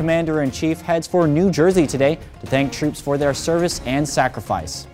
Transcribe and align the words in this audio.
Commander 0.00 0.40
in 0.40 0.50
Chief 0.50 0.80
heads 0.80 1.06
for 1.06 1.28
New 1.28 1.50
Jersey 1.50 1.86
today 1.86 2.18
to 2.40 2.46
thank 2.46 2.72
troops 2.72 3.02
for 3.02 3.18
their 3.18 3.34
service 3.34 3.82
and 3.84 4.08
sacrifice. 4.08 4.86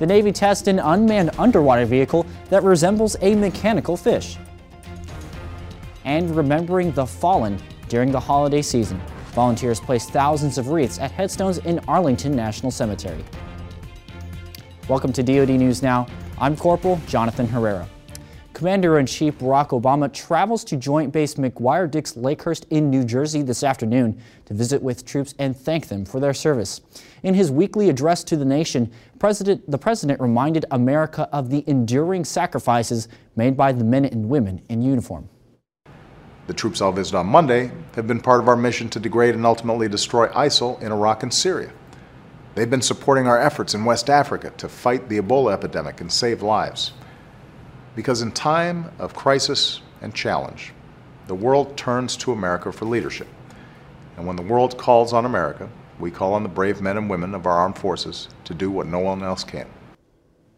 The 0.00 0.06
Navy 0.06 0.32
tests 0.32 0.66
an 0.66 0.80
unmanned 0.80 1.30
underwater 1.38 1.86
vehicle 1.86 2.26
that 2.50 2.64
resembles 2.64 3.16
a 3.20 3.36
mechanical 3.36 3.96
fish. 3.96 4.36
And 6.04 6.34
remembering 6.34 6.90
the 6.90 7.06
fallen 7.06 7.56
during 7.88 8.10
the 8.10 8.18
holiday 8.18 8.62
season. 8.62 9.00
Volunteers 9.26 9.78
placed 9.78 10.10
thousands 10.10 10.58
of 10.58 10.66
wreaths 10.66 10.98
at 10.98 11.12
headstones 11.12 11.58
in 11.58 11.78
Arlington 11.86 12.34
National 12.34 12.72
Cemetery. 12.72 13.24
Welcome 14.88 15.12
to 15.12 15.22
DoD 15.22 15.50
News 15.50 15.84
Now. 15.84 16.08
I'm 16.36 16.56
Corporal 16.56 17.00
Jonathan 17.06 17.46
Herrera. 17.46 17.88
Commander-in-Chief 18.62 19.40
Barack 19.40 19.70
Obama 19.70 20.12
travels 20.12 20.62
to 20.62 20.76
Joint 20.76 21.12
Base 21.12 21.34
McGuire-Dix 21.34 22.12
Lakehurst 22.12 22.64
in 22.70 22.90
New 22.90 23.02
Jersey 23.02 23.42
this 23.42 23.64
afternoon 23.64 24.22
to 24.44 24.54
visit 24.54 24.80
with 24.80 25.04
troops 25.04 25.34
and 25.40 25.56
thank 25.56 25.88
them 25.88 26.04
for 26.04 26.20
their 26.20 26.32
service. 26.32 26.80
In 27.24 27.34
his 27.34 27.50
weekly 27.50 27.88
address 27.88 28.22
to 28.22 28.36
the 28.36 28.44
nation, 28.44 28.92
President, 29.18 29.68
the 29.68 29.78
President 29.78 30.20
reminded 30.20 30.64
America 30.70 31.28
of 31.32 31.50
the 31.50 31.64
enduring 31.66 32.24
sacrifices 32.24 33.08
made 33.34 33.56
by 33.56 33.72
the 33.72 33.82
men 33.82 34.04
and 34.04 34.28
women 34.28 34.62
in 34.68 34.80
uniform. 34.80 35.28
The 36.46 36.54
troops 36.54 36.80
I'll 36.80 36.92
visit 36.92 37.16
on 37.16 37.26
Monday 37.26 37.72
have 37.96 38.06
been 38.06 38.20
part 38.20 38.40
of 38.40 38.46
our 38.46 38.54
mission 38.54 38.88
to 38.90 39.00
degrade 39.00 39.34
and 39.34 39.44
ultimately 39.44 39.88
destroy 39.88 40.28
ISIL 40.28 40.80
in 40.80 40.92
Iraq 40.92 41.24
and 41.24 41.34
Syria. 41.34 41.72
They've 42.54 42.70
been 42.70 42.80
supporting 42.80 43.26
our 43.26 43.40
efforts 43.40 43.74
in 43.74 43.84
West 43.84 44.08
Africa 44.08 44.52
to 44.58 44.68
fight 44.68 45.08
the 45.08 45.20
Ebola 45.20 45.52
epidemic 45.52 46.00
and 46.00 46.12
save 46.12 46.42
lives. 46.42 46.92
Because 47.94 48.22
in 48.22 48.32
time 48.32 48.90
of 48.98 49.14
crisis 49.14 49.82
and 50.00 50.14
challenge, 50.14 50.72
the 51.26 51.34
world 51.34 51.76
turns 51.76 52.16
to 52.18 52.32
America 52.32 52.72
for 52.72 52.86
leadership. 52.86 53.28
And 54.16 54.26
when 54.26 54.36
the 54.36 54.42
world 54.42 54.78
calls 54.78 55.12
on 55.12 55.26
America, 55.26 55.68
we 55.98 56.10
call 56.10 56.34
on 56.34 56.42
the 56.42 56.48
brave 56.48 56.80
men 56.80 56.96
and 56.96 57.08
women 57.08 57.34
of 57.34 57.46
our 57.46 57.58
armed 57.58 57.78
forces 57.78 58.28
to 58.44 58.54
do 58.54 58.70
what 58.70 58.86
no 58.86 58.98
one 58.98 59.22
else 59.22 59.44
can. 59.44 59.66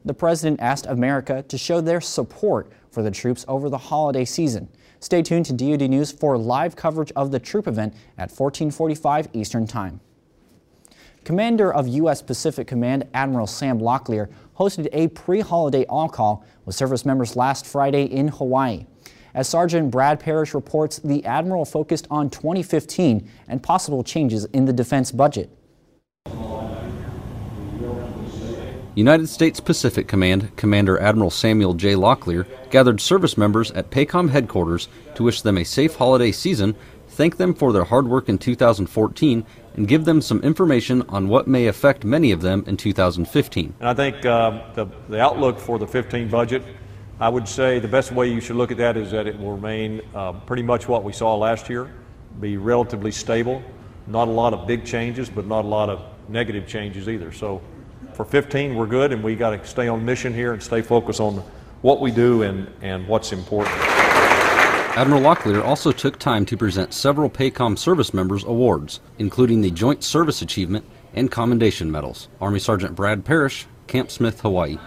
The 0.05 0.15
President 0.15 0.61
asked 0.61 0.87
America 0.87 1.43
to 1.49 1.59
show 1.59 1.81
their 1.81 2.01
support 2.01 2.71
for 2.91 3.03
the 3.03 3.11
troops 3.11 3.45
over 3.49 3.69
the 3.69 3.79
holiday 3.79 4.25
season. 4.25 4.69
Stay 5.01 5.23
tuned 5.23 5.47
to 5.47 5.53
DoD 5.53 5.89
News 5.91 6.13
for 6.13 6.39
live 6.39 6.77
coverage 6.77 7.13
of 7.17 7.31
the 7.31 7.41
troop 7.41 7.67
event 7.67 7.95
at 8.17 8.31
1445 8.31 9.29
Eastern 9.33 9.67
Time. 9.67 10.01
Commander 11.25 11.73
of 11.73 11.89
U.S. 11.89 12.21
Pacific 12.21 12.67
Command 12.67 13.09
Admiral 13.15 13.47
Sam 13.47 13.81
Locklear 13.81 14.31
hosted 14.59 14.89
a 14.93 15.09
pre-holiday 15.09 15.87
all-call 15.87 16.45
with 16.67 16.75
service 16.75 17.07
members 17.07 17.35
last 17.35 17.67
Friday 17.67 18.05
in 18.05 18.29
Hawaii. 18.29 18.87
As 19.33 19.49
Sergeant 19.49 19.91
Brad 19.91 20.21
Parrish 20.21 20.55
reports, 20.55 20.99
the 20.99 21.25
Admiral 21.25 21.65
focused 21.65 22.07
on 22.11 22.29
2015 22.29 23.29
and 23.49 23.63
possible 23.63 24.05
changes 24.05 24.45
in 24.47 24.67
the 24.67 24.73
defense 24.73 25.11
budget. 25.11 25.51
United 28.95 29.29
States 29.29 29.59
Pacific 29.59 30.07
Command 30.07 30.57
Commander 30.57 31.01
Admiral 31.01 31.31
Samuel 31.31 31.75
J. 31.75 31.95
Locklear 31.95 32.47
gathered 32.71 33.01
service 33.01 33.37
members 33.37 33.73
at 33.73 33.91
PACOM 33.91 34.31
headquarters 34.31 34.87
to 35.17 35.25
wish 35.25 35.43
them 35.43 35.59
a 35.59 35.65
safe 35.65 35.97
holiday 35.97 36.31
season, 36.31 36.77
thank 37.09 37.37
them 37.37 37.55
for 37.55 37.73
their 37.73 37.83
hard 37.83 38.07
work 38.07 38.29
in 38.29 38.39
2014, 38.39 39.45
and 39.75 39.89
give 39.89 40.05
them 40.05 40.21
some 40.21 40.41
information 40.43 41.03
on 41.09 41.27
what 41.27 41.49
may 41.49 41.67
affect 41.67 42.05
many 42.05 42.31
of 42.31 42.41
them 42.41 42.63
in 42.69 42.77
2015. 42.77 43.75
And 43.81 43.89
I 43.89 43.95
think 43.95 44.25
uh, 44.25 44.63
the, 44.75 44.87
the 45.09 45.21
outlook 45.21 45.59
for 45.59 45.81
the 45.81 45.89
15 45.89 46.29
budget, 46.29 46.63
I 47.19 47.29
would 47.29 47.49
say 47.49 47.81
the 47.81 47.89
best 47.89 48.13
way 48.13 48.31
you 48.31 48.41
should 48.41 48.57
look 48.57 48.71
at 48.71 48.77
that 48.77 48.97
is 48.97 49.11
that 49.11 49.27
it 49.27 49.37
will 49.37 49.57
remain 49.57 50.03
uh, 50.15 50.35
pretty 50.35 50.63
much 50.63 50.87
what 50.87 51.03
we 51.03 51.13
saw 51.13 51.35
last 51.35 51.69
year, 51.69 51.93
be 52.41 52.59
relatively 52.59 53.11
stable, 53.11 53.61
not 54.07 54.29
a 54.29 54.31
lot 54.31 54.55
of 54.55 54.69
big 54.69 54.85
changes, 54.85 55.29
but 55.29 55.47
not 55.49 55.65
a 55.65 55.69
lot 55.69 55.89
of 55.89 56.01
negative 56.29 56.69
changes 56.69 57.09
either. 57.09 57.33
So 57.33 57.61
for 58.13 58.25
15, 58.25 58.75
we're 58.75 58.87
good, 58.87 59.13
and 59.13 59.23
we 59.23 59.35
got 59.35 59.51
to 59.51 59.67
stay 59.67 59.89
on 59.89 60.05
mission 60.05 60.35
here 60.35 60.53
and 60.53 60.63
stay 60.63 60.83
focused 60.83 61.21
on 61.21 61.43
what 61.83 62.01
we 62.01 62.11
do 62.11 62.43
and, 62.43 62.69
and 62.83 63.07
what's 63.09 63.33
important. 63.33 63.75
Admiral 64.97 65.23
Locklear 65.23 65.65
also 65.65 65.91
took 65.91 66.19
time 66.19 66.47
to 66.47 66.57
present 66.57 66.95
several 66.95 67.29
PACOM 67.29 67.77
service 67.77 68.15
members 68.15 68.45
awards, 68.45 69.01
including 69.19 69.61
the 69.61 69.71
Joint 69.71 70.05
Service 70.05 70.41
Achievement 70.41 70.85
and 71.15 71.31
Commendation 71.31 71.91
Medals. 71.91 72.29
Army 72.41 72.61
Sergeant 72.61 72.95
Brad 72.95 73.25
Parrish, 73.25 73.67
Camp 73.87 74.11
Smith, 74.11 74.41
Hawaii. 74.41 74.79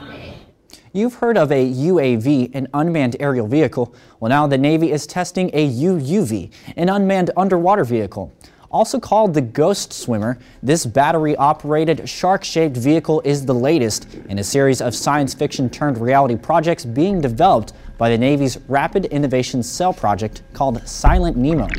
You've 0.94 1.16
heard 1.16 1.38
of 1.38 1.52
a 1.52 1.72
UAV, 1.72 2.56
an 2.56 2.68
unmanned 2.74 3.18
aerial 3.20 3.48
vehicle. 3.48 3.94
Well, 4.20 4.30
now 4.30 4.48
the 4.48 4.58
Navy 4.58 4.92
is 4.92 5.06
testing 5.06 5.52
a 5.54 5.70
UUV, 5.70 6.52
an 6.76 6.90
unmanned 6.90 7.32
underwater 7.38 7.84
vehicle. 7.84 8.34
Also 8.70 9.00
called 9.00 9.34
the 9.34 9.42
Ghost 9.42 9.94
Swimmer, 9.94 10.38
this 10.62 10.86
battery-operated 10.86 12.08
shark-shaped 12.08 12.76
vehicle 12.76 13.22
is 13.24 13.46
the 13.46 13.54
latest 13.54 14.14
in 14.28 14.40
a 14.40 14.44
series 14.44 14.82
of 14.82 14.94
science 14.94 15.34
fiction 15.34 15.70
turned 15.70 15.98
reality 15.98 16.36
projects 16.36 16.84
being 16.84 17.22
developed 17.22 17.72
by 17.98 18.10
the 18.10 18.18
Navy's 18.18 18.58
Rapid 18.68 19.06
Innovation 19.06 19.64
Cell 19.64 19.94
project 19.94 20.44
called 20.52 20.86
Silent 20.86 21.38
Nemo. 21.38 21.70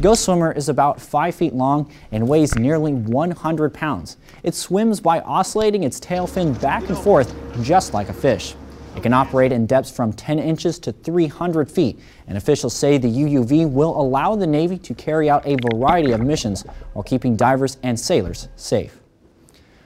Ghost 0.00 0.24
Swimmer 0.24 0.52
is 0.52 0.70
about 0.70 0.98
5 0.98 1.34
feet 1.34 1.52
long 1.52 1.92
and 2.10 2.26
weighs 2.26 2.54
nearly 2.56 2.94
100 2.94 3.74
pounds. 3.74 4.16
It 4.42 4.54
swims 4.54 4.98
by 4.98 5.20
oscillating 5.20 5.84
its 5.84 6.00
tail 6.00 6.26
fin 6.26 6.54
back 6.54 6.88
and 6.88 6.96
forth 6.96 7.34
just 7.62 7.92
like 7.92 8.08
a 8.08 8.14
fish. 8.14 8.54
It 8.96 9.02
can 9.02 9.12
operate 9.12 9.52
in 9.52 9.66
depths 9.66 9.90
from 9.90 10.12
10 10.12 10.38
inches 10.38 10.78
to 10.80 10.92
300 10.92 11.70
feet, 11.70 11.98
and 12.26 12.36
officials 12.36 12.74
say 12.74 12.98
the 12.98 13.08
UUV 13.08 13.70
will 13.70 13.98
allow 14.00 14.34
the 14.34 14.46
Navy 14.46 14.78
to 14.78 14.94
carry 14.94 15.30
out 15.30 15.46
a 15.46 15.56
variety 15.70 16.12
of 16.12 16.20
missions 16.20 16.62
while 16.92 17.02
keeping 17.02 17.36
divers 17.36 17.78
and 17.82 17.98
sailors 17.98 18.48
safe. 18.56 19.00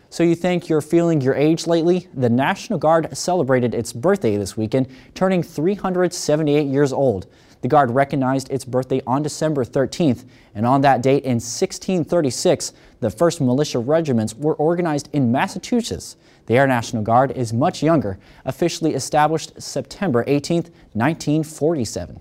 So 0.09 0.23
you 0.23 0.35
think 0.35 0.69
you're 0.69 0.81
feeling 0.81 1.21
your 1.21 1.35
age 1.35 1.67
lately? 1.67 2.09
The 2.15 2.31
National 2.31 2.79
Guard 2.79 3.17
celebrated 3.17 3.75
its 3.75 3.93
birthday 3.93 4.37
this 4.37 4.57
weekend, 4.57 4.87
turning 5.15 5.43
378 5.43 6.67
years 6.69 6.93
old. 6.93 7.27
The 7.65 7.69
Guard 7.69 7.93
recognized 7.93 8.51
its 8.51 8.63
birthday 8.63 9.01
on 9.07 9.23
December 9.23 9.65
13th, 9.65 10.27
and 10.55 10.67
on 10.67 10.83
that 10.83 11.01
date 11.01 11.25
in 11.25 11.37
1636, 11.37 12.75
the 13.01 13.09
first 13.09 13.41
militia 13.41 13.79
regiments 13.79 14.35
were 14.35 14.53
organized 14.57 15.09
in 15.15 15.33
Massachusetts. 15.33 16.19
The 16.45 16.59
Air 16.59 16.67
National 16.67 17.03
Guard 17.03 17.31
is 17.31 17.55
much 17.55 17.83
younger, 17.83 18.19
officially 18.45 18.93
established 18.93 19.63
September 19.63 20.25
18, 20.27 20.65
1947. 20.93 22.21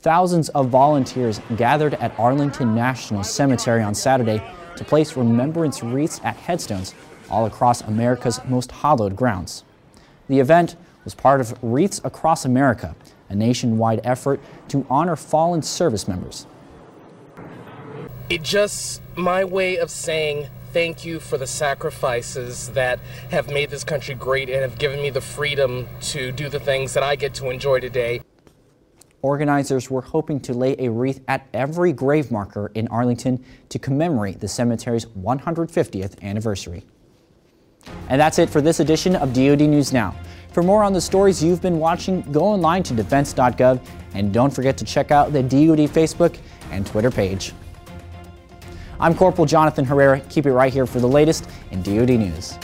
Thousands 0.00 0.48
of 0.48 0.70
volunteers 0.70 1.40
gathered 1.56 1.94
at 1.94 2.18
Arlington 2.18 2.74
National 2.74 3.22
Cemetery 3.22 3.84
on 3.84 3.94
Saturday 3.94 4.42
to 4.74 4.82
place 4.82 5.16
remembrance 5.16 5.84
wreaths 5.84 6.20
at 6.24 6.34
headstones 6.34 6.96
all 7.30 7.46
across 7.46 7.82
America's 7.82 8.40
most 8.48 8.72
hallowed 8.72 9.14
grounds. 9.14 9.62
The 10.26 10.40
event 10.40 10.74
was 11.04 11.14
part 11.14 11.40
of 11.40 11.56
Wreaths 11.62 12.00
Across 12.02 12.44
America, 12.44 12.96
a 13.32 13.34
nationwide 13.34 14.00
effort 14.04 14.40
to 14.68 14.86
honor 14.88 15.16
fallen 15.16 15.62
service 15.62 16.06
members. 16.06 16.46
It 18.28 18.42
just 18.42 19.02
my 19.16 19.44
way 19.44 19.76
of 19.76 19.90
saying 19.90 20.46
thank 20.72 21.04
you 21.04 21.20
for 21.20 21.36
the 21.36 21.46
sacrifices 21.46 22.70
that 22.70 22.98
have 23.30 23.48
made 23.48 23.70
this 23.70 23.84
country 23.84 24.14
great 24.14 24.48
and 24.48 24.62
have 24.62 24.78
given 24.78 25.02
me 25.02 25.10
the 25.10 25.20
freedom 25.20 25.86
to 26.00 26.32
do 26.32 26.48
the 26.48 26.60
things 26.60 26.94
that 26.94 27.02
I 27.02 27.16
get 27.16 27.34
to 27.34 27.50
enjoy 27.50 27.80
today. 27.80 28.22
Organizers 29.20 29.90
were 29.90 30.00
hoping 30.00 30.40
to 30.40 30.54
lay 30.54 30.74
a 30.78 30.90
wreath 30.90 31.20
at 31.28 31.46
every 31.52 31.92
grave 31.92 32.30
marker 32.30 32.72
in 32.74 32.88
Arlington 32.88 33.44
to 33.68 33.78
commemorate 33.78 34.40
the 34.40 34.48
cemetery's 34.48 35.04
150th 35.06 36.20
anniversary. 36.22 36.84
And 38.08 38.20
that's 38.20 38.38
it 38.38 38.48
for 38.48 38.60
this 38.60 38.80
edition 38.80 39.14
of 39.14 39.32
DoD 39.32 39.60
News 39.60 39.92
Now. 39.92 40.14
For 40.52 40.62
more 40.62 40.84
on 40.84 40.92
the 40.92 41.00
stories 41.00 41.42
you've 41.42 41.62
been 41.62 41.78
watching, 41.78 42.20
go 42.30 42.42
online 42.42 42.82
to 42.84 42.94
defense.gov 42.94 43.80
and 44.14 44.32
don't 44.34 44.50
forget 44.50 44.76
to 44.76 44.84
check 44.84 45.10
out 45.10 45.32
the 45.32 45.42
DoD 45.42 45.88
Facebook 45.88 46.36
and 46.70 46.86
Twitter 46.86 47.10
page. 47.10 47.54
I'm 49.00 49.14
Corporal 49.14 49.46
Jonathan 49.46 49.84
Herrera. 49.84 50.20
Keep 50.28 50.46
it 50.46 50.52
right 50.52 50.72
here 50.72 50.86
for 50.86 51.00
the 51.00 51.08
latest 51.08 51.48
in 51.70 51.82
DoD 51.82 52.10
News. 52.10 52.58